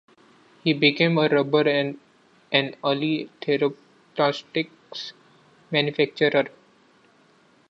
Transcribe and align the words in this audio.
He 0.63 0.73
became 0.73 1.19
a 1.19 1.27
rubber 1.27 1.69
and 1.69 1.99
an 2.51 2.73
early 2.83 3.29
thermoplastics 3.39 5.13
manufacturer. 5.69 6.45